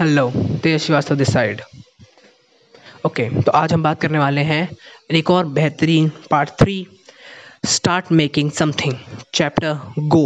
Hello 0.00 0.30
Tej 0.62 0.80
Shrivastava 0.80 1.14
this 1.14 1.32
side 1.32 1.60
okay 3.06 3.28
तो 3.42 3.52
आज 3.52 3.72
हम 3.72 3.82
बात 3.82 4.00
करने 4.00 4.18
वाले 4.18 4.40
हैं 4.40 4.68
एक 5.10 5.30
और 5.30 5.46
बेहतरीन 5.48 6.08
part 6.30 6.50
three 6.60 6.76
start 7.66 8.12
making 8.12 8.50
something 8.50 8.94
chapter 9.34 9.92
go 9.98 10.24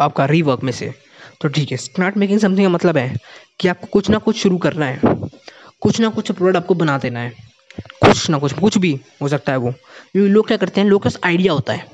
आपका 0.00 0.26
रीवर्क 0.26 0.62
में 0.62 0.72
से. 0.72 0.90
तो 1.40 1.48
ठीक 1.48 1.70
है 1.70 1.76
स्टार्ट 1.76 2.16
मेकिंग 2.16 2.40
समथिंग 2.40 2.66
का 2.66 2.70
मतलब 2.70 2.96
है 2.96 3.16
कि 3.60 3.68
आपको 3.68 3.86
कुछ 3.92 4.08
ना 4.10 4.18
कुछ 4.18 4.36
शुरू 4.42 4.58
करना 4.58 4.86
है, 4.86 5.00
कुछ 5.82 6.00
ना 6.00 6.08
कुछ 6.08 6.32
प्रोडक्ट 6.32 6.56
आपको 6.56 6.74
बना 6.74 6.96
देना 6.98 7.20
है, 7.20 7.32
कुछ 8.00 8.30
ना 8.30 8.38
कुछ 8.38 8.52
कुछ 8.60 8.78
भी 8.78 8.98
हो 9.22 9.28
सकता 9.28 9.52
है 9.52 9.58
वो. 9.58 9.74
लोग 10.16 10.46
क्या 10.46 10.56
करते 10.56 10.80
हैं, 10.80 10.88
लोग 10.88 11.02
के 11.02 11.08
पास 11.08 11.18
आइडिया 11.24 11.52
होता 11.52 11.72
है. 11.72 11.86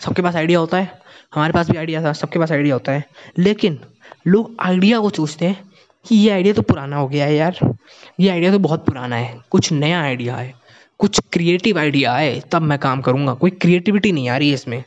सबके 0.00 0.22
पास 0.22 0.36
आइडिया 0.36 0.58
होता 0.58 0.76
है, 0.76 0.90
हमारे 1.34 1.52
पास 1.52 1.70
भी 1.70 1.78
आइडिया 1.78 2.02
था, 2.02 2.12
सबके 2.14 2.38
पास 2.38 2.52
आइडिया 2.52 2.74
होता 2.74 2.92
है. 2.92 3.04
लेकिन 3.38 3.78
लोग 4.26 4.54
आइडिया 4.60 5.00
को 5.00 5.10
सोचते 5.10 5.46
हैं 5.46 5.64
कि 6.06 6.16
ये 6.16 6.30
आइडिया 6.30 6.54
तो 6.54 6.62
पुराना 6.62 6.96
हो 6.96 7.08
गया 7.08 7.26
है 7.26 7.34
यार। 7.34 7.76
ये 8.20 8.28
आइडिया 8.28 8.52
तो 8.52 8.58
बहुत 8.58 8.86
पुराना 8.86 9.16
है। 9.16 9.40
कुछ 9.50 9.72
नया 9.72 10.02
आइडिया 10.02 10.36
है। 10.36 10.54
कुछ 10.98 11.20
क्रिएटिव 11.32 11.78
आइडिया 11.78 12.14
है। 12.14 12.40
तब 12.40 12.62
मैं 12.62 12.78
काम 12.78 13.00
करूँगा। 13.00 13.34
कोई 13.34 13.50
क्रिएटिविटी 13.50 14.12
नहीं 14.12 14.28
आ 14.28 14.36
रही 14.36 14.48
है 14.48 14.54
इसमें। 14.54 14.84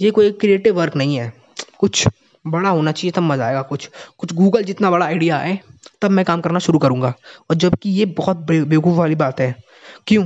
ये 0.00 0.10
कोई 0.10 0.32
क्रिएटिव 0.32 0.74
वर्क 0.74 0.96
नहीं 0.96 1.16
है। 1.16 1.32
कुछ 1.78 2.08
बड़ा 2.46 2.68
होना 2.68 2.92
चाहिए 2.92 3.12
तब 3.12 3.22
मज़ा 3.22 3.46
आएगा 3.46 3.62
कुछ। 3.62 3.90
कुछ 4.18 4.32
गूगल 4.32 4.62
जितना 4.62 4.90
बड़ा 4.90 5.06
आइडिया 5.06 5.38
है, 5.38 5.60
तब 6.02 6.10
मैं 6.10 6.24
काम 6.24 6.40
करना 6.40 6.58
शुरू 6.58 6.78
करूँगा। 6.78 7.14
और 7.50 7.56
जबकि 7.56 7.90
ये 7.90 8.04
बहुत 8.04 8.36
बेवकूफ़ 8.36 8.98
वाली 8.98 9.14
बात 9.14 9.40
है। 9.40 9.54
क्यों? 10.06 10.24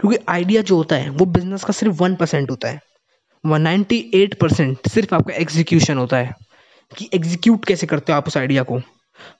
क्योंकि 0.00 0.18
आइडिया 0.28 0.62
जो 0.62 0.76
होता 0.76 0.96
है, 0.96 1.10
वो 1.10 1.26
बिज़नेस 1.26 1.64
का 1.64 1.72
सिर्फ़ 1.72 2.02
वन 2.02 2.14
परसेंट 2.14 2.50
होता 2.50 2.68
है। 2.68 2.80
वन 3.46 3.62
नाइन्टी 3.62 4.10
एट 4.14 4.34
परसेंट 4.34 4.78
सिर्फ़ 4.88 5.14
आपका 5.14 5.34
एग्जीक्यूशन 5.34 5.98
होता 5.98 6.16
है। 6.16 6.34
कि 6.96 7.10
एग्जीक्यूट 7.14 7.64
कैसे 7.64 7.86
करते 7.86 8.12
हो 8.12 8.16
आप 8.18 8.26
उस 8.26 8.36
आइडिया 8.36 8.62
को? 8.62 8.80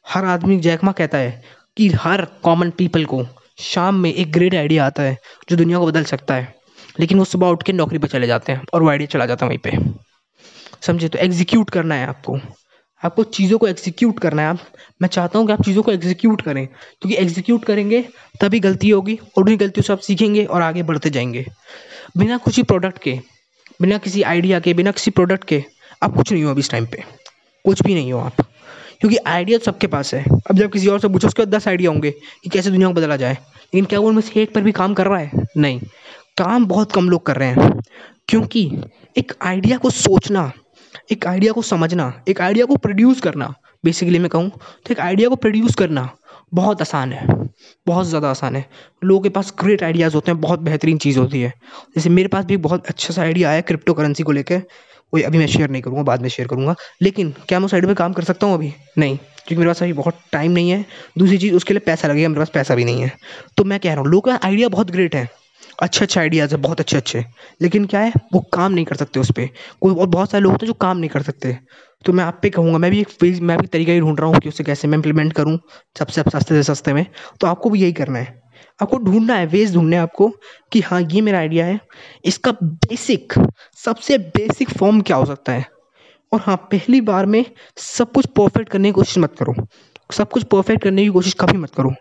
हर 0.09 0.25
आदमी 0.25 0.61
जैकमा 0.61 0.93
कहता 0.93 1.19
है 1.19 1.43
कि 1.77 1.89
हर 1.89 2.25
कॉमन 2.25 2.71
पीपल 2.71 3.05
को 3.05 3.27
शाम 3.59 3.95
में 3.95 4.15
एक 4.15 4.33
ग्रेट 4.33 4.55
आइडिया 4.55 4.87
आता 4.87 5.03
है, 5.03 5.19
जो 5.51 5.57
दुनिया 5.57 5.79
को 5.79 5.87
बदल 5.87 6.05
सकता 6.05 6.35
है। 6.35 6.55
लेकिन 7.01 7.19
वो 7.19 7.25
सुबह 7.25 7.47
उठ 7.47 7.63
के 7.63 7.73
नौकरी 7.73 7.99
पर 7.99 8.09
चले 8.09 8.27
जाते 8.27 8.53
हैं 8.53 8.63
और 8.75 8.83
वो 8.83 8.91
आइडिया 8.91 9.07
चला 9.07 9.27
जाता 9.27 9.47
है 9.47 9.49
वहीं 9.49 9.59
पर 9.59 9.99
समझे? 10.81 11.09
तो 11.09 11.19
एग्जीक्यूट 11.19 11.71
करना 11.71 11.95
है 11.95 12.07
आपको। 12.07 12.39
आपको 13.05 13.25
चीज़ों 13.25 13.59
को 13.59 13.69
एग्जीक्यूट 13.69 14.19
करना 14.19 14.43
है। 14.43 14.49
आप, 14.49 14.59
मैं 15.03 15.09
चाहता 15.09 15.39
हूँ 15.39 15.47
कि 15.47 15.53
आप 15.53 15.63
चीज़ों 15.63 15.83
को 15.83 15.93
एग्जीक्यूट 15.93 16.43
करें। 16.43 16.67
क्योंकि 16.67 17.17
एग्जीक्यूट 17.17 17.65
करेंगे, 17.65 18.09
तभी 18.41 18.61
गलती 18.61 18.91
होगी 18.91 19.15
और 19.15 19.43
उन्हीं 19.43 19.61
गलतियों 19.61 19.83
से 19.83 19.93
आप 19.93 19.99
सीखेंगे 19.99 20.45
और 20.45 20.63
आगे 20.63 20.83
बढ़ते 20.83 21.11
जाएँगे। 21.11 21.47
बिना 22.17 22.37
किसी 22.37 22.63
प्रोडक्ट 22.63 22.99
के, 22.99 23.21
बिना 23.83 23.99
किसी 23.99 24.23
आइडिया 24.23 24.61
के, 24.61 24.75
बिना 24.75 24.91
किसी 24.91 25.11
प्रोडक्ट 25.11 25.45
के 25.45 25.65
आप 26.03 26.15
कुछ 26.15 26.33
नहीं 26.33 26.45
हो 26.45 26.51
अभी 26.51 26.61
इस 26.61 26.71
टाइम 26.71 26.87
पे। 26.87 27.05
कुछ 27.65 27.83
भी 27.83 27.95
नहीं 27.95 28.13
हो 28.13 28.21
आप। 28.21 28.35
क्योंकि 29.01 29.17
आइडिया 29.17 29.59
सबके 29.59 29.87
पास 29.87 30.15
है। 30.15 30.25
अब 30.51 30.57
जब 30.57 30.73
किसी 30.73 30.89
और 30.89 31.01
से 31.01 31.09
पूछो, 31.09 31.27
उसके 31.27 31.47
दस 31.47 31.69
आइडिया 31.69 31.91
होंगे 31.91 32.11
कि 32.11 32.51
कैसे 32.51 32.71
दुनिया 32.71 32.89
को 32.89 32.95
बदला 32.95 33.17
जाए। 33.17 33.33
लेकिन 33.33 33.85
क्या 33.85 34.01
वो 34.01 34.09
उनमें 34.09 34.23
से 34.23 34.43
एक 34.43 34.55
पर 34.55 34.61
भी 34.61 34.73
काम 34.73 34.95
कर 34.95 35.07
रहा 35.07 35.19
है? 35.19 35.31
नहीं। 35.57 35.81
काम 36.39 36.67
बहुत 36.67 36.93
कम 36.93 37.09
लोग 37.09 37.27
कर 37.27 37.37
रहे 37.37 37.49
हैं। 37.49 37.81
क्योंकि 38.29 38.71
एक 39.19 39.33
आइडिया 39.43 39.77
को 39.77 39.91
सोचना, 39.91 40.53
एक 41.13 41.27
आइडिया 41.27 41.53
को 41.53 41.63
समझना, 41.63 42.23
एक 42.29 42.41
आइडिया 42.41 42.65
को 42.65 42.77
प्रोड्यूस 42.77 43.21
करना 43.21 43.55
बेसिकली 43.85 44.19
मैं 44.19 44.29
कहूँ 44.29 44.51
तो 44.51 44.93
एक 44.93 45.01
आइडिया 45.01 45.29
को 45.29 45.37
प्रोड्यूस 45.37 45.75
करना 45.75 46.09
बहुत 46.55 46.81
आसान 46.81 47.13
है। 47.13 47.27
बहुत 47.87 48.07
ज़्यादा 48.07 48.31
आसान 48.31 48.57
है। 48.57 48.65
लोगों 49.05 49.21
के 49.23 49.29
पास 49.29 49.53
ग्रेट 49.61 49.83
आइडियाज़ 49.83 50.15
होते 50.15 50.31
हैं, 50.31 50.41
बहुत 50.41 50.61
बेहतरीन 50.61 50.99
चीज़ 50.99 51.19
होती 51.19 51.41
है। 51.41 51.53
जैसे 51.97 52.11
मेरे 52.11 52.29
पास 52.29 52.45
भी 52.45 52.57
बहुत 52.57 52.87
अच्छा 52.87 53.15
सा 53.15 53.23
आइडिया 53.23 53.51
आया 53.51 53.61
क्रिप्टो 53.61 53.95
करेंसी 53.95 54.23
को 54.23 54.33
लेकर 54.33 54.63
वही 55.15 55.23
अभी 55.23 55.39
मैं 55.39 55.47
शेयर 55.47 55.71
नहीं 55.71 55.83
करूँगा, 55.83 56.03
बाद 56.03 56.23
में 56.23 56.29
शेयर 56.29 56.49
करूँगा। 56.49 56.75
लेकिन 57.03 57.35
क्या 57.49 57.59
मैं 57.59 57.67
उस 57.67 57.75
आइडिया 57.75 57.89
पे 57.89 57.95
काम 57.95 58.13
कर 58.13 58.23
सकता 58.23 58.47
हूँ 58.47 58.55
अभी? 58.55 58.75
नहीं, 58.99 59.17
क्योंकि 59.17 59.57
मेरे 59.57 59.71
पास 59.71 59.83
अभी 59.83 59.93
बहुत 59.93 60.15
टाइम 60.33 60.53
नहीं 60.53 60.71
है। 60.71 60.85
दूसरी 61.19 61.39
चीज़, 61.39 61.55
उसके 61.55 61.75
लिए 61.75 61.81
पैसा 61.81 62.09
लगेगा, 62.09 62.29
मेरे 62.29 62.39
पास 62.39 62.51
पैसा 62.55 62.75
भी 62.75 62.85
नहीं 62.85 63.03
है। 63.03 63.13
तो 63.57 63.65
मैं 63.65 63.81
कह 63.81 63.93
रहा 63.93 64.01
हूँ, 64.01 64.09
लोगों 64.09 64.33
का 64.33 64.47
आइडिया 64.47 64.69
बहुत 64.69 64.91
ग्रेट 64.91 65.15
है। 65.15 65.29
अच्छे 65.83 66.05
अच्छे 66.05 66.21
आइडियाज़ 66.21 66.55
है, 66.55 66.61
बहुत 66.61 66.81
अच्छे 66.81 66.97
अच्छे। 66.97 67.25
लेकिन 67.63 67.85
क्या 67.85 68.01
है, 68.01 68.13
वो 68.33 68.41
काम 68.41 68.73
नहीं 68.73 68.85
कर 68.85 68.97
सकते 68.97 69.21
उस 69.21 69.31
पर 69.31 69.49
कोई 69.81 69.95
और 69.95 70.07
बहुत 70.07 70.31
सारे 70.31 70.43
लोग 70.43 70.53
होते 70.53 70.67
हैं 70.67 70.73
जो 70.73 70.75
काम 70.75 70.99
नहीं 70.99 71.11
कर 71.11 71.23
सकते। 71.23 71.59
तो 72.05 72.13
मैं 72.13 72.25
आप 72.25 72.39
पे 72.43 72.51
कहूँगा, 72.51 72.79
मैं 72.79 72.91
भी 72.91 73.01
एक 73.01 73.09
फ़ेज़ 73.09 73.43
मैं 73.43 73.59
भी 73.59 73.67
तरीका 73.67 73.93
ही 73.93 74.01
ढूंढ 74.01 74.21
रहा 74.21 74.29
हूँ 74.29 74.39
कि 74.39 74.49
उसे 74.49 74.65
कैसे 74.65 74.89
मैं 74.89 74.99
इम्प्लीमेंट 74.99 75.33
करूँ 75.33 75.59
सबसे 75.99 76.23
सस्ते 76.23 76.63
से 76.63 76.63
सस्ते 76.63 76.93
में। 76.93 77.07
तो 77.41 77.47
आपको 77.47 77.71
भी 77.71 77.81
यही 77.81 77.93
करना 77.93 78.19
है। 78.19 78.38
आपको 78.81 78.99
ढूंढना 78.99 79.35
है 79.35 79.47
वेज 79.47 79.75
ढूंढना 79.75 79.97
है 79.97 80.03
आपको 80.03 80.29
कि 80.73 80.81
हाँ 80.81 81.01
ये 81.03 81.21
मेरा 81.21 81.39
आइडिया 81.39 81.67
है। 81.67 81.79
इसका 82.25 82.53
बेसिक 82.63 83.33
सबसे 83.85 84.19
बेसिक 84.19 84.71
फॉर्म 84.71 85.01
क्या 85.01 85.17
हो 85.17 85.25
सकता 85.25 85.53
है? 85.53 85.65
और 86.33 86.41
हाँ 86.41 86.57
पहली 86.73 87.01
बार 87.01 87.27
में 87.27 87.45
सब 87.77 88.13
कुछ 88.13 88.27
परफेक्ट 88.37 88.69
करने 88.69 88.89
की 88.89 88.93
कोशिश 88.93 89.19
मत 89.19 89.35
करो। 89.39 89.55
सब 90.11 90.31
कुछ 90.31 90.45
परफेक्ट 90.45 90.83
करने 90.83 91.03
की 91.03 91.09
कोशिश 91.09 91.35
कभी 91.41 91.59
मत 91.59 91.75
करो। 91.75 91.95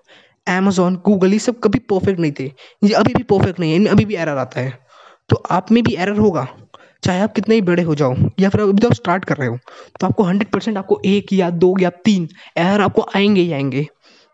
अमेजोन 0.48 0.96
गूगल 1.06 1.34
ये 1.34 1.40
सब 1.40 1.60
कभी 1.60 1.80
परफेक्ट 1.90 2.20
नहीं 2.20 2.32
थे। 2.32 2.46
ये 2.84 2.94
अभी 2.94 3.14
भी 3.14 3.24
परफेक्ट 3.24 3.60
नहीं 3.60 3.72
है, 3.72 3.76
इनमें 3.76 3.92
अभी 3.92 4.06
भी 4.06 4.16
एरर 4.16 4.38
आता 4.38 4.62
है। 4.62 4.78
तो 5.30 5.36
आप 5.52 5.72
में 5.72 5.84
भी 5.84 5.96
एरर 5.96 6.18
होगा। 6.18 6.48
चाहे 7.04 7.20
आप 7.22 7.34
कितने 7.34 7.56
ही 7.56 7.62
बड़े 7.62 7.84
हो 7.84 7.96
जाओ, 7.96 8.16
या 8.40 8.50
फिर 8.50 8.62
अभी 8.62 8.82
तो 8.82 8.88
आप 8.88 8.94
स्टार्ट 8.94 9.26
कर 9.26 9.38
रहे 9.38 9.48
हो 9.50 9.58
तो 10.00 10.08
आपको 10.08 10.24
हंड्रेड 10.24 10.50
परसेंट 10.52 10.78
आपको 10.78 11.00
एक 11.06 11.34
या 11.34 11.50
दो 11.52 11.74
या 11.80 11.90
तीन 12.06 12.28
एरर 12.58 12.82
आपको 12.82 13.06
आएँगे 13.16 13.42
ही 13.42 13.52
आएँगे। 13.54 13.86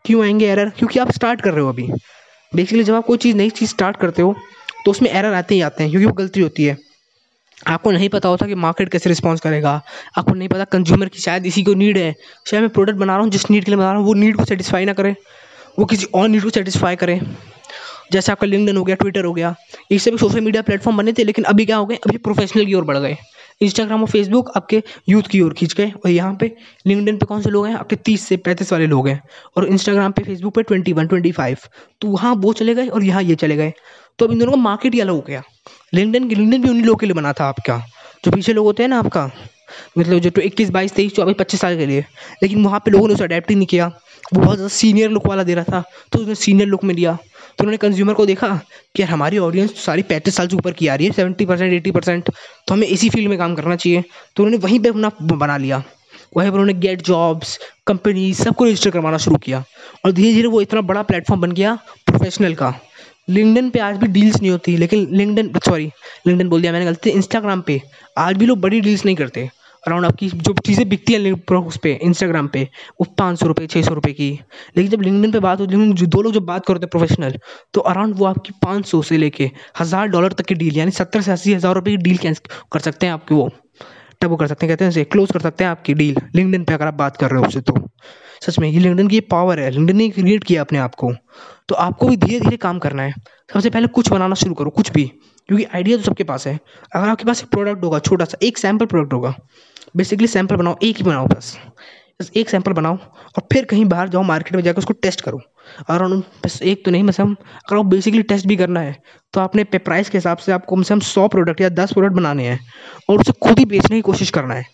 क्यों 0.05 0.23
आएँगे 0.23 0.45
एरर 0.45 0.69
क्योंकि 0.69 0.99
आप 0.99 1.11
स्टार्ट 1.11 1.41
कर 1.41 1.53
रहे 1.53 1.61
हो 1.61 1.69
अभी। 1.69 1.87
बेसिकली 2.53 2.83
जब 2.83 2.93
आप 2.93 3.05
कोई 3.05 3.17
चीज़ 3.17 3.35
नई 3.37 3.49
चीज़ 3.49 3.69
स्टार्ट 3.69 3.97
करते 3.97 4.21
हो 4.21 4.35
तो 4.85 4.91
उसमें 4.91 5.09
एरर 5.09 5.33
आते 5.33 5.55
ही 5.55 5.61
आते 5.61 5.83
हैं, 5.83 5.91
क्योंकि 5.91 6.05
वो 6.05 6.13
गलती 6.13 6.41
होती 6.41 6.63
है। 6.63 6.77
आपको 7.67 7.91
नहीं 7.91 8.09
पता 8.09 8.29
होता 8.29 8.45
कि 8.47 8.55
मार्केट 8.55 8.89
कैसे 8.89 9.09
रिस्पॉन्स 9.09 9.41
करेगा। 9.41 9.71
आपको 10.17 10.33
नहीं 10.33 10.49
पता 10.49 10.63
कंज्यूमर 10.65 11.09
की 11.09 11.19
शायद 11.19 11.45
इसी 11.45 11.63
को 11.63 11.73
नीड 11.73 11.97
है। 11.97 12.13
शायद 12.47 12.63
मैं 12.63 12.69
प्रोडक्ट 12.69 12.97
बना 12.97 13.13
रहा 13.13 13.23
हूँ, 13.23 13.31
जिस 13.31 13.49
नीड 13.51 13.65
के 13.65 13.71
लिए 13.71 13.77
बना 13.77 13.89
रहा 13.89 13.99
हूँ, 13.99 14.07
वो 14.07 14.13
नीड 14.13 14.35
को 14.37 14.45
सेटिस्फाई 14.45 14.85
ना 14.85 14.93
करे। 14.93 15.15
वो 15.79 15.85
किसी 15.85 16.07
और 16.13 16.27
नीड 16.29 16.43
को 16.43 16.49
सेटिस्फाई 16.49 16.95
करे। 16.95 17.19
जैसे 18.11 18.31
आपका 18.31 18.47
लिंकडन 18.47 18.77
हो 18.77 18.83
गया 18.83 18.95
ट्विटर 18.95 19.25
हो 19.25 19.33
गया 19.33 19.55
इससे 19.91 20.11
भी 20.11 20.17
सोशल 20.17 20.41
मीडिया 20.41 20.61
प्लेटफॉर्म 20.61 20.97
बने 20.97 21.13
थे, 21.13 21.23
लेकिन 21.23 21.45
अभी 21.45 21.65
क्या 21.65 21.77
हो 21.77 21.85
गए? 21.85 21.95
अभी 21.97 22.17
प्रोफेशनल 22.17 22.65
की 22.65 22.73
ओर 22.73 22.83
बढ़ 22.83 22.97
गए। 22.97 23.17
इंस्टाग्राम 23.63 24.01
और 24.01 24.07
फेसबुक 24.09 24.51
आपके 24.57 24.81
यूथ 25.09 25.23
की 25.23 25.41
ओर 25.41 25.53
खींच 25.53 25.73
गए 25.73 25.91
और 25.95 26.09
यहाँ 26.09 26.35
पे 26.35 26.51
लिंकडिन 26.87 27.17
पे 27.17 27.25
कौन 27.25 27.41
से 27.41 27.49
लोग 27.49 27.65
हैं? 27.67 27.75
आपके 27.75 27.95
तीस 27.95 28.27
से 28.27 28.37
पैंतीस 28.37 28.71
वाले 28.73 28.87
लोग 28.87 29.07
हैं। 29.07 29.21
और 29.57 29.67
इंस्टाग्राम 29.67 30.11
पे 30.11 30.23
फेसबुक 30.23 30.55
पे 30.55 30.63
ट्वेंटी 30.63 30.93
वन 30.93 31.07
ट्वेंटी 31.07 31.31
फाइव 31.31 31.57
तो 32.01 32.07
वहाँ 32.09 32.33
वो 32.35 32.53
चले 32.53 32.75
गए 32.75 32.87
और 32.87 33.03
यहाँ 33.03 33.23
ये 33.23 33.35
चले 33.35 33.55
गए। 33.55 33.73
तो 34.19 34.25
अब 34.25 34.31
इन 34.31 34.39
दोनों 34.39 34.51
का 34.51 34.57
मार्केट 34.59 34.93
ही 34.93 34.99
अलग 34.99 35.13
हो 35.13 35.23
गया। 35.27 35.41
लिंकडिन 35.93 36.27
की 36.29 36.35
लिंकडिन 36.35 36.61
भी 36.61 36.69
उन्हीं 36.69 36.85
लोगों 36.85 36.97
के 36.97 37.05
लिए 37.05 37.13
बना 37.13 37.33
था 37.33 37.45
आपका। 37.45 37.77
जो 38.25 38.31
पीछे 38.31 38.53
लोग 38.53 38.65
होते 38.65 38.83
हैं 38.83 38.89
ना 38.89 38.99
आपका 38.99 39.29
मतलब 39.97 40.19
जो 40.19 40.41
इक्कीस, 40.41 40.69
बाईस, 40.69 40.93
तेईस, 40.93 41.15
चौबीस, 41.15 41.35
पच्चीस 41.39 41.61
साल 41.61 41.77
के 41.77 41.85
लिए। 41.85 42.05
लेकिन 42.43 42.63
वहाँ 42.65 42.79
पे 42.79 42.91
लोगों 42.91 43.07
ने 43.07 43.13
उसे 43.13 43.23
अडेप्ट 43.23 43.49
ही 43.49 43.55
नहीं 43.55 43.67
किया। 43.67 43.87
वो 44.25 44.39
बहुत 44.39 44.55
ज़्यादा 44.55 44.73
सीनियर 44.73 45.09
लुक 45.09 45.27
वाला 45.27 45.43
दे 45.43 45.53
रहा 45.55 45.63
था 45.71 45.83
तो 46.11 46.19
उसने 46.19 46.35
सीनियर 46.35 46.67
लुक 46.67 46.83
में 46.83 46.95
दिया 46.95 47.17
तो 47.57 47.63
उन्होंने 47.63 47.77
कंज्यूमर 47.77 48.13
को 48.13 48.25
देखा 48.25 48.47
कि 48.95 49.01
यार 49.01 49.11
हमारी 49.11 49.37
ऑडियंस 49.37 49.83
सारी 49.85 50.01
पैंतीस 50.03 50.35
साल 50.35 50.47
से 50.47 50.55
ऊपर 50.55 50.71
की 50.73 50.87
आ 50.87 50.95
रही 50.95 51.07
है 51.07 51.13
सेवेंटी 51.13 51.45
परसेंट 51.45 51.73
एटी 51.73 51.91
परसेंट 51.91 52.29
तो 52.67 52.73
हमें 52.73 52.87
इसी 52.87 53.09
फ़ील्ड 53.09 53.29
में 53.29 53.37
काम 53.37 53.55
करना 53.55 53.75
चाहिए। 53.75 54.03
तो 54.35 54.43
उन्होंने 54.43 54.63
वहीं 54.63 54.79
पर 54.79 54.89
अपना 54.89 55.11
बना 55.35 55.57
लिया। 55.57 55.83
वहीं 56.37 56.49
पर 56.49 56.53
उन्होंने 56.53 56.73
गेट 56.79 57.01
जॉब्स 57.01 57.57
कंपनी 57.87 58.33
सबको 58.33 58.65
रजिस्टर 58.65 58.89
करवाना 58.89 59.17
शुरू 59.17 59.37
किया। 59.37 59.63
और 60.05 60.11
धीरे 60.11 60.33
धीरे 60.33 60.47
वो 60.47 60.61
इतना 60.61 60.81
बड़ा 60.83 61.01
प्लेटफॉर्म 61.03 61.41
बन 61.41 61.51
गया 61.51 61.75
प्रोफेशनल 62.05 62.53
का। 62.53 62.73
लिंकडन 63.29 63.69
पे 63.69 63.79
आज 63.79 63.97
भी 63.97 64.07
डील्स 64.09 64.41
नहीं 64.41 64.51
होती, 64.51 64.75
लेकिन 64.77 65.07
लिंकडन 65.11 65.59
सॉरी 65.65 65.89
लिंकडन 66.27 66.49
बोल 66.49 66.61
दिया 66.61 66.71
मैंने 66.71 66.85
गलती 66.85 67.09
इंस्टाग्राम 67.09 67.61
पे 67.61 67.81
आज 68.17 68.37
भी 68.37 68.45
लोग 68.45 68.59
बड़ी 68.59 68.81
डील्स 68.81 69.05
नहीं 69.05 69.15
करते। 69.15 69.49
अराउंड 69.83 70.05
आपकी 70.05 70.29
जो 70.29 70.53
चीज़ें 70.65 70.87
बिकती 70.89 71.13
हैं 71.13 71.31
उस 71.57 71.77
पर 71.77 71.89
इंस्टाग्राम 71.89 72.47
पे 72.47 72.63
वो 72.91 73.05
पाँच 73.17 73.39
सौ 73.39 73.47
रुपये 73.47 73.67
छः 73.67 73.81
सौ 73.81 73.93
रुपये 73.93 74.13
की। 74.13 74.29
लेकिन 74.77 74.91
जब 74.91 75.01
लिंकडिन 75.01 75.31
पे 75.31 75.39
बात 75.39 75.59
होती 75.59 75.75
है 75.75 76.07
दो 76.07 76.21
लोग 76.21 76.33
जब 76.33 76.45
बात 76.45 76.65
करते 76.65 76.85
हैं 76.85 76.89
प्रोफेशनल 76.89 77.37
तो 77.73 77.81
अराउंड 77.83 78.15
वो 78.17 78.25
आपकी 78.25 78.53
पाँच 78.63 78.85
सौ 78.85 79.01
से 79.01 79.17
लेके 79.17 79.49
हज़ार 79.79 80.07
डॉलर 80.07 80.33
तक 80.33 80.45
की 80.45 80.55
डील 80.55 80.77
यानी 80.77 80.91
सत्तर 80.93 81.21
से 81.21 81.31
अस्सी 81.31 81.53
हज़ार 81.53 81.75
रुपये 81.75 81.97
की 81.97 82.03
डील 82.03 82.33
कर 82.73 82.79
सकते 82.79 83.05
हैं 83.05 83.13
आपकी 83.13 83.35
वो। 83.35 83.49
तब 84.21 84.29
वो 84.29 84.35
कर 84.37 84.47
सकते 84.47 84.65
हैं, 84.65 84.75
कहते 84.75 84.99
हैं 84.99 85.05
क्लोज 85.05 85.31
कर 85.31 85.39
सकते 85.39 85.63
हैं 85.63 85.71
आपकी 85.71 85.93
डील 85.93 86.17
लिंकडिन 86.35 86.63
पे, 86.63 86.73
अगर 86.73 86.87
आप 86.87 86.93
बात 86.93 87.17
कर 87.17 87.31
रहे 87.31 87.39
हो 87.39 87.47
उससे 87.47 87.61
तो। 87.61 87.75
सच 88.41 88.59
में, 88.59 88.69
ये 88.69 88.79
लिंकडिन 88.79 89.07
की 89.07 89.19
पावर 89.27 89.59
है। 89.59 89.69
लिंकडिन 89.71 89.97
ने 89.97 90.07
क्रिएट 90.09 90.43
किया 90.43 90.61
अपने 90.61 90.79
आप 90.79 90.95
को। 90.95 91.11
तो 91.69 91.75
आपको 91.77 92.07
भी 92.07 92.17
धीरे 92.17 92.39
धीरे 92.39 92.57
काम 92.57 92.79
करना 92.79 93.03
है। 93.03 93.13
सबसे 93.53 93.69
पहले 93.69 93.87
कुछ 93.89 94.11
बनाना 94.11 94.35
शुरू 94.35 94.53
करो, 94.53 94.69
कुछ 94.69 94.91
भी। 94.91 95.03
क्योंकि 95.49 95.63
आइडिया 95.65 95.97
तो 95.97 96.03
सबके 96.03 96.23
पास 96.23 96.47
है। 96.47 96.59
अगर 96.95 97.07
आपके 97.07 97.25
पास 97.25 97.41
एक 97.43 97.49
प्रोडक्ट 97.49 97.83
होगा, 97.83 97.99
छोटा 97.99 98.25
सा, 98.25 98.37
एक 98.43 98.57
सैंपल 98.57 98.85
प्रोडक्ट 98.85 99.13
होगा 99.13 99.35
बेसिकली 99.95 100.27
सैंपल 100.27 100.55
बनाओ, 100.55 100.75
एक 100.83 100.97
ही 100.97 101.03
बनाओ 101.03 101.27
बस। 101.27 101.57
बस 102.21 102.31
एक 102.37 102.49
सैंपल 102.49 102.73
बनाओ 102.73 102.95
और 102.95 103.47
फिर 103.53 103.65
कहीं 103.65 103.85
बाहर 103.85 104.09
जाओ 104.09 104.21
मार्केट 104.23 104.55
में 104.55 104.61
जाकर 104.63 104.79
उसको 104.79 104.93
टेस्ट 104.95 105.21
करो। 105.21 105.41
और 105.89 106.07
बस 106.43 106.61
एक 106.63 106.83
तो 106.85 106.91
नहीं 106.91 107.03
मतलब 107.03 107.29
अगर 107.29 107.75
आपको 107.75 107.83
बेसिकली 107.85 108.21
टेस्ट 108.23 108.47
भी 108.47 108.55
करना 108.55 108.79
है 108.79 108.95
तो 109.33 109.41
आपने 109.41 109.63
पे 109.63 109.77
प्राइस 109.79 110.09
के 110.09 110.17
हिसाब 110.17 110.37
से 110.37 110.51
आपको 110.51 110.75
कम 110.75 110.83
से 110.83 110.93
कम 110.93 110.99
सौ 111.01 111.27
प्रोडक्ट 111.27 111.61
या 111.61 111.69
दस 111.71 111.93
प्रोडक्ट 111.93 112.15
बनाने 112.15 112.47
हैं 112.47 112.59
और 113.09 113.19
उसे 113.19 113.31
खुद 113.43 113.59
ही 113.59 113.65
बेचने 113.65 113.95
की 113.95 114.01
कोशिश 114.01 114.29
करना 114.29 114.53
है 114.53 114.65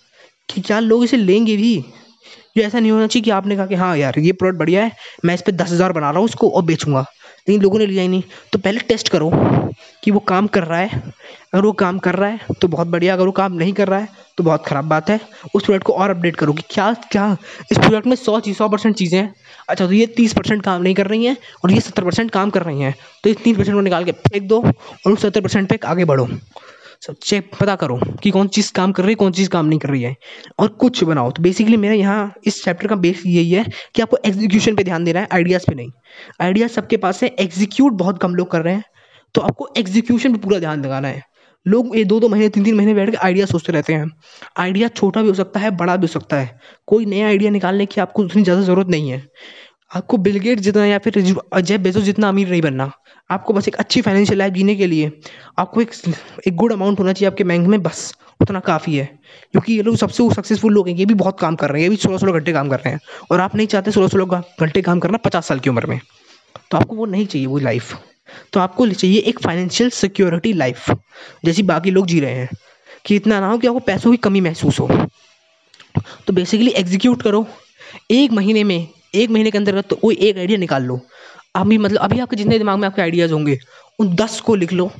कि 0.49 0.61
क्या 0.61 0.79
लोग 0.79 1.03
इसे 1.03 1.17
लेंगे 1.17 1.55
भी। 1.57 1.73
ये 2.57 2.63
ऐसा 2.63 2.79
नहीं 2.79 2.91
होना 2.91 3.07
चाहिए 3.07 3.23
कि 3.23 3.31
आपने 3.31 3.55
कहा 3.55 3.65
कि 3.65 3.75
हाँ 3.75 3.95
यार, 3.97 4.19
ये 4.19 4.31
प्रोडक्ट 4.31 4.59
बढ़िया 4.59 4.83
है, 4.83 4.91
मैं 5.25 5.33
इस 5.33 5.41
पर 5.41 5.51
दस 5.53 5.71
हज़ार 5.71 5.91
बना 5.91 6.09
रहा 6.09 6.19
हूँ, 6.19 6.25
उसको 6.25 6.49
और 6.49 6.63
बेचूँगा। 6.63 7.05
लेकिन 7.47 7.61
लोगों 7.61 7.79
ने 7.79 7.85
लिया 7.85 8.01
ही 8.01 8.07
नहीं। 8.07 8.23
तो 8.53 8.59
पहले 8.59 8.79
टेस्ट 8.79 9.09
करो 9.09 9.31
कि 10.03 10.11
वो 10.11 10.19
काम 10.19 10.47
कर 10.47 10.63
रहा 10.63 10.79
है। 10.79 11.01
अगर 11.53 11.65
वो 11.65 11.71
काम 11.73 11.99
कर 11.99 12.15
रहा 12.15 12.29
है 12.29 12.55
तो 12.61 12.67
बहुत 12.67 12.87
बढ़िया। 12.87 13.13
अगर 13.13 13.25
वो 13.25 13.31
काम 13.31 13.53
नहीं 13.53 13.73
कर 13.73 13.87
रहा 13.87 13.99
है 13.99 14.07
तो 14.37 14.43
बहुत 14.43 14.65
ख़राब 14.65 14.85
बात 14.85 15.09
है। 15.09 15.19
उस 15.55 15.63
प्रोडक्ट 15.65 15.85
को 15.85 15.93
और 15.93 16.09
अपडेट 16.09 16.35
करो 16.35 16.53
कि 16.53 16.63
क्या 16.69 16.91
क्या? 17.11 17.35
इस 17.71 17.77
प्रोडक्ट 17.77 18.07
में 18.07 18.15
सौ 18.15 18.39
चीज़, 18.39 18.57
सौ 18.57 18.69
परसेंट 18.69 18.95
चीज़ें 18.95 19.19
हैं। 19.19 19.33
अच्छा 19.69 19.85
तो 19.85 19.91
ये 19.93 20.05
तीस 20.07 20.33
परसेंट 20.33 20.63
काम 20.63 20.81
नहीं 20.81 20.93
कर 20.95 21.07
रही 21.07 21.25
हैं 21.25 21.35
और 21.63 21.71
ये 21.71 21.81
सत्तर 21.81 22.03
परसेंट 22.03 22.31
काम 22.31 22.49
कर 22.49 22.63
रही 22.63 22.81
हैं। 22.81 22.95
तो 23.23 23.29
इस 23.29 23.43
तीस 23.43 23.57
परसेंट 23.57 23.75
को 23.75 23.81
निकाल 23.81 24.05
के 24.05 24.11
फेंक 24.11 24.47
दो 24.47 24.61
और 24.61 25.11
उस 25.11 25.21
सत्तर 25.21 25.41
परसेंट 25.41 25.69
पे 25.69 25.79
आगे 25.85 26.05
बढ़ो। 26.05 26.27
सब 27.01 27.15
चेक 27.23 27.51
पता 27.59 27.75
करो 27.75 27.99
कि 28.23 28.31
कौन 28.31 28.47
चीज़ 28.47 28.71
काम 28.75 28.91
कर 28.91 29.03
रही 29.03 29.11
है, 29.11 29.15
कौन 29.15 29.31
चीज़ 29.31 29.49
काम 29.49 29.65
नहीं 29.65 29.79
कर 29.79 29.89
रही 29.89 30.01
है। 30.01 30.15
और 30.59 30.67
कुछ 30.79 31.03
बनाओ। 31.03 31.31
तो 31.31 31.43
बेसिकली 31.43 31.77
मेरा 31.77 31.93
यहाँ 31.93 32.33
इस 32.47 32.63
चैप्टर 32.63 32.87
का 32.87 32.95
बेस 32.97 33.23
यही 33.25 33.51
है 33.51 33.63
कि 33.95 34.01
आपको 34.01 34.17
एग्जीक्यूशन 34.25 34.75
पे 34.75 34.83
ध्यान 34.83 35.03
देना 35.03 35.19
है 35.19 35.27
आइडियाज़ 35.33 35.65
पे 35.67 35.75
नहीं। 35.75 35.91
आइडियाज़ 36.41 36.71
सबके 36.71 36.97
पास 36.97 37.23
है 37.23 37.29
एग्जीक्यूट 37.39 37.93
बहुत 37.93 38.21
कम 38.21 38.35
लोग 38.35 38.51
कर 38.51 38.61
रहे 38.61 38.73
हैं 38.73 38.83
तो 39.35 39.41
आपको 39.41 39.69
एग्जीक्यूशन 39.77 40.33
पे 40.33 40.39
पूरा 40.39 40.59
ध्यान 40.59 40.83
लगाना 40.85 41.07
है। 41.07 41.23
लोग 41.65 41.95
ये 41.97 42.03
दो 42.05 42.19
दो 42.19 42.27
महीने 42.29 42.49
तीन 42.49 42.63
तीन 42.63 42.75
महीने 42.75 42.93
बैठ 42.93 43.09
के 43.09 43.17
आइडिया 43.17 43.45
सोचते 43.45 43.73
रहते 43.73 43.93
हैं। 43.93 44.09
आइडिया 44.57 44.87
छोटा 44.89 45.21
भी 45.21 45.27
हो 45.27 45.33
सकता 45.33 45.59
है, 45.59 45.71
बड़ा 45.71 45.95
भी 45.95 46.01
हो 46.03 46.07
सकता 46.09 46.37
है। 46.37 46.59
कोई 46.87 47.05
नया 47.05 47.27
आइडिया 47.27 47.51
निकालने 47.51 47.85
की 47.85 48.01
आपको 48.01 48.23
उतनी 48.23 48.43
ज़्यादा 48.43 48.61
ज़रूरत 48.61 48.87
नहीं 48.87 49.09
है। 49.09 49.23
आपको 49.95 50.17
बिलगेट 50.17 50.59
जितना 50.59 50.85
या 50.85 50.97
फिर 50.99 51.35
अजय 51.53 51.77
बेजो 51.77 52.01
जितना 52.01 52.29
अमीर 52.29 52.49
नहीं 52.49 52.61
बनना। 52.61 52.91
आपको 53.31 53.53
बस 53.53 53.67
एक 53.67 53.75
अच्छी 53.75 54.01
फाइनेंशियल 54.01 54.39
लाइफ 54.39 54.53
जीने 54.53 54.75
के 54.75 54.87
लिए 54.87 55.11
आपको 55.57 55.81
एक 55.81 55.91
एक 56.47 56.55
गुड 56.55 56.73
अमाउंट 56.73 56.99
होना 56.99 57.13
चाहिए 57.13 57.31
आपके 57.31 57.43
बैंक 57.43 57.67
में, 57.67 57.81
बस। 57.83 58.15
उतना 58.41 58.59
काफ़ी 58.59 58.95
है। 58.95 59.05
क्योंकि 59.51 59.73
ये 59.73 59.81
लोग 59.81 59.95
सबसे 59.95 60.29
सक्सेसफुल 60.33 60.73
लोग 60.73 60.87
हैं, 60.89 60.95
ये 60.95 61.05
भी 61.05 61.13
बहुत 61.13 61.39
काम 61.39 61.55
कर 61.55 61.69
रहे 61.69 61.81
हैं, 61.81 61.83
ये 61.83 61.89
भी 61.89 61.95
सोलह 61.95 62.17
सोलह 62.17 62.31
घंटे 62.31 62.53
काम 62.53 62.69
कर 62.69 62.75
रहे 62.75 62.89
हैं। 62.89 62.99
और 63.31 63.39
आप 63.39 63.55
नहीं 63.55 63.67
चाहते 63.67 63.91
सोलह 63.91 64.07
सोलह 64.07 64.43
घंटे 64.59 64.81
काम 64.81 64.99
करना 64.99 65.17
पचास 65.17 65.47
साल 65.47 65.59
की 65.59 65.69
उम्र 65.69 65.85
में। 65.85 65.99
तो 66.71 66.77
आपको 66.77 66.95
वो 66.95 67.05
नहीं 67.05 67.25
चाहिए 67.25 67.47
वो 67.47 67.57
लाइफ 67.59 67.97
तो 68.53 68.59
आपको 68.59 68.87
चाहिए 68.87 69.19
एक 69.19 69.39
फाइनेंशियल 69.43 69.89
सिक्योरिटी 69.89 70.53
लाइफ 70.53 70.91
जैसी 71.45 71.63
बाकी 71.63 71.91
लोग 71.91 72.07
जी 72.07 72.19
रहे 72.19 72.33
हैं। 72.33 72.49
कि 73.05 73.15
इतना 73.15 73.39
ना 73.39 73.47
हो 73.47 73.57
कि 73.57 73.67
आपको 73.67 73.79
पैसों 73.79 74.11
की 74.11 74.17
कमी 74.17 74.41
महसूस 74.41 74.79
हो। 74.79 74.89
तो 76.27 76.33
बेसिकली 76.33 76.71
एग्जीक्यूट 76.71 77.21
करो। 77.21 77.47
एक 78.11 78.31
महीने 78.31 78.63
में 78.63 78.87
एक 79.13 79.29
महीने 79.29 79.51
के 79.51 79.57
अंदर 79.57 79.81
तो 79.81 79.95
कोई 79.95 80.15
एक 80.17 80.37
आइडिया 80.37 80.57
निकाल 80.57 80.83
लो। 80.83 80.99
अभी 81.55 81.77
मतलब 81.77 82.01
अभी 82.01 82.19
आपके 82.19 82.35
जितने 82.35 82.57
दिमाग 82.57 82.79
में 82.79 82.87
आपके 82.87 83.01
आइडियाज़ 83.01 83.33
होंगे, 83.33 83.57
उन 83.99 84.15
दस 84.15 84.39
को 84.41 84.55
लिख 84.55 84.73
लो 84.73 84.91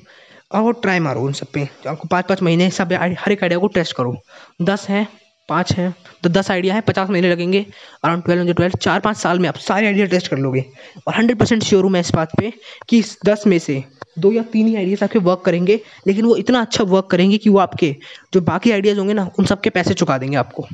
और 0.51 0.73
ट्राई 0.73 0.99
मारो 0.99 1.21
उन 1.21 1.33
सब 1.33 1.47
पे। 1.53 1.67
आपको 1.87 2.07
पाँच 2.07 2.25
पाँच 2.25 2.41
महीने 2.43 2.69
सब 2.71 2.93
हर 2.93 3.31
एक 3.31 3.43
आइडिया 3.43 3.59
को 3.59 3.67
टेस्ट 3.69 3.95
करो। 3.95 4.15
दस 4.61 4.87
हैं, 4.89 5.07
पाँच 5.49 5.71
हैं 5.73 5.93
तो 6.23 6.29
दस 6.29 6.49
आइडिया 6.51 6.73
है, 6.73 6.81
पचास 6.81 7.09
महीने 7.09 7.29
लगेंगे। 7.31 7.65
अराउंड 8.03 8.23
ट्वेल्व 8.23 8.41
इंटू 8.41 8.53
ट्वेल्व 8.53 8.77
चार 8.77 8.99
पाँच 8.99 9.17
साल 9.17 9.39
में 9.39 9.47
आप 9.49 9.57
सारे 9.57 9.87
आइडिया 9.87 10.05
टेस्ट 10.05 10.27
कर 10.27 10.37
लोगे। 10.37 10.65
और 11.07 11.13
हंड्रेड 11.15 11.39
परसेंट 11.39 11.63
श्योर 11.63 11.83
हूँ 11.83 11.91
मैं 11.91 11.99
इस 11.99 12.11
बात 12.15 12.35
पे 12.37 12.51
कि 12.89 12.99
इस 12.99 13.17
दस 13.25 13.43
में 13.47 13.57
से 13.59 13.83
दो 14.19 14.31
या 14.31 14.43
तीन 14.43 14.67
ही 14.67 14.75
आइडियाज़ 14.75 15.03
आपके 15.03 15.19
वर्क 15.19 15.41
करेंगे, 15.45 15.79
लेकिन 16.07 16.25
वो 16.25 16.35
इतना 16.35 16.61
अच्छा 16.61 16.83
वर्क 16.85 17.07
करेंगे 17.11 17.37
कि 17.37 17.49
वो 17.49 17.59
आपके 17.59 17.95
जो 18.33 18.41
बाकी 18.41 18.71
आइडियाज़ 18.71 18.97
होंगे 18.99 19.13
ना, 19.13 19.29
उन 19.39 19.45
सबके 19.45 19.69
पैसे 19.69 19.93
चुका 19.93 20.17
देंगे 20.17 20.37
आपको। 20.37 20.67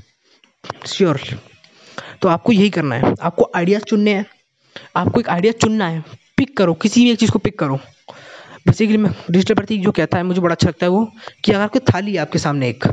श्योर 0.87 1.19
तो 2.21 2.29
आपको 2.29 2.51
यही 2.51 2.69
करना 2.69 2.95
है। 2.95 3.15
आपको 3.21 3.51
आइडियाज़ 3.55 3.83
चुनने 3.83 4.13
हैं। 4.13 4.25
आपको 4.95 5.19
एक 5.19 5.29
आइडिया 5.29 5.53
चुनना 5.53 5.87
है। 5.87 6.03
पिक 6.37 6.57
करो। 6.57 6.73
किसी 6.73 7.03
भी 7.03 7.11
एक 7.11 7.19
चीज़ 7.19 7.31
को 7.31 7.39
पिक 7.39 7.59
करो। 7.59 7.75
बेसिकली 8.67 8.97
मैं 8.97 9.11
डिजिटल 9.31 9.53
प्रतीक 9.53 9.81
जो 9.81 9.91
कहता 9.91 10.17
है, 10.17 10.23
मुझे 10.23 10.41
बड़ा 10.41 10.55
अच्छा 10.55 10.67
लगता 10.67 10.85
है 10.85 10.89
वो 10.89 11.11
कि 11.43 11.51
अगर 11.51 11.63
आपकी 11.63 11.79
थाली 11.79 12.13
है 12.13 12.17
आपके 12.17 12.39
सामने 12.39 12.69
एक 12.69 12.85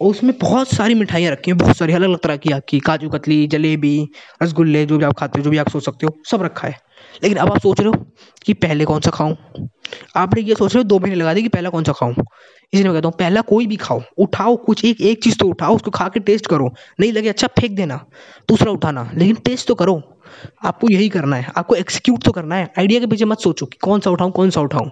और 0.00 0.08
उसमें 0.08 0.38
बहुत 0.38 0.74
सारी 0.74 0.94
मिठाइयाँ 0.94 1.32
रखी 1.32 1.50
हैं, 1.50 1.58
बहुत 1.58 1.76
सारी 1.76 1.92
अलग 1.92 2.08
अलग 2.08 2.18
तरह 2.18 2.36
की 2.36 2.50
आपकी, 2.50 2.80
काजू 2.80 3.08
कतली, 3.08 3.46
जलेबी, 3.46 4.08
रसगुल्ले, 4.42 4.86
जो 4.86 4.98
भी 4.98 5.04
आप 5.04 5.14
खाते 5.14 5.38
हो, 5.38 5.44
जो 5.44 5.50
भी 5.50 5.58
आप 5.58 5.68
सोच 5.68 5.84
सकते 5.84 6.06
हो, 6.06 6.18
सब 6.30 6.42
रखा 6.42 6.68
है। 6.68 6.78
लेकिन 7.22 7.38
अब 7.38 7.52
आप 7.52 7.58
सोच 7.58 7.80
रहे 7.80 7.88
हो 7.88 8.12
कि 8.44 8.52
पहले 8.52 8.84
कौन 8.84 9.00
सा 9.00 9.10
खाऊं? 9.10 9.36
आपने 10.16 10.42
ये 10.42 10.54
सोच 10.54 10.74
रहे 10.74 10.82
हो 10.82 10.84
दो 10.84 10.98
महीने 10.98 11.16
लगा 11.16 11.34
दी 11.34 11.42
कि 11.42 11.48
पहला 11.48 11.70
कौन 11.70 11.84
सा 11.84 11.92
खाऊं? 11.92 12.14
इसलिए 12.72 12.84
मैं 12.84 12.94
कहता 12.94 13.08
हूँ 13.08 13.14
पहला 13.18 13.40
कोई 13.42 13.66
भी 13.66 13.76
खाओ, 13.76 14.02
उठाओ 14.18 14.56
कुछ 14.56 14.84
एक 14.84 15.00
एक 15.02 15.22
चीज़ 15.22 15.36
तो 15.38 15.46
उठाओ, 15.46 15.74
उसको 15.76 15.90
खा 15.90 16.08
के 16.08 16.20
टेस्ट 16.20 16.46
करो। 16.46 16.70
नहीं 17.00 17.12
लगे 17.12 17.28
अच्छा 17.28 17.46
फेंक 17.58 17.76
देना, 17.76 17.96
दूसरा 18.48 18.72
उठाना, 18.72 19.10
लेकिन 19.14 19.36
टेस्ट 19.44 19.68
तो 19.68 19.74
करो। 19.74 20.00
आपको 20.64 20.88
यही 20.90 21.08
करना 21.08 21.36
है, 21.36 21.52
आपको 21.56 21.74
एक्सिक्यूट 21.74 22.24
तो 22.24 22.32
करना 22.32 22.56
है। 22.56 22.72
आइडिया 22.78 23.00
के 23.00 23.06
पीछे 23.06 23.24
मत 23.24 23.40
सोचो 23.40 23.66
कि 23.66 23.78
कौन 23.82 24.00
सा 24.00 24.10
उठाऊँ, 24.10 24.32
कौन 24.32 24.50
सा 24.50 24.60
उठाऊँ। 24.60 24.90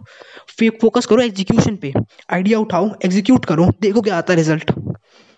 फिर 0.59 0.79
फोकस 0.81 1.07
करो 1.07 1.23
एग्जीक्यूशन 1.23 1.77
पे। 1.77 1.93
आइडिया 2.31 2.59
उठाओ 2.59 2.91
एग्जीक्यूट 3.05 3.45
करो, 3.45 3.71
देखो 3.83 4.03
क्या 4.03 4.17
आता 4.19 4.33
है 4.33 4.37
रिज़ल्ट 4.37 4.73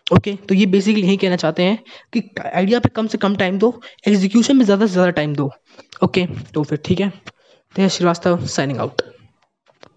ओके 0.07 0.35
तो 0.49 0.55
ये 0.55 0.65
बेसिकली 0.67 1.03
यही 1.03 1.17
कहना 1.17 1.37
चाहते 1.37 1.63
हैं 1.63 1.79
कि 2.13 2.23
आइडिया 2.45 2.79
पे 2.81 2.89
कम 2.89 3.07
से 3.07 3.19
कम 3.19 3.35
टाइम 3.37 3.59
दो 3.59 3.73
एग्जीक्यूशन 4.09 4.57
में 4.57 4.65
ज़्यादा 4.65 4.87
से 4.87 4.93
ज़्यादा 4.93 5.11
टाइम 5.13 5.35
दो। 5.35 5.51
ओके 6.05 6.27
तो 6.55 6.63
फिर 6.63 6.79
ठीक 6.85 7.01
है। 7.01 7.89
Srivastava 7.89 8.47
signing 8.47 8.79
out 8.79 9.03